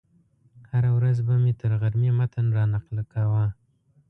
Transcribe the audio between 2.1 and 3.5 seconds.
متن رانقل کاوه.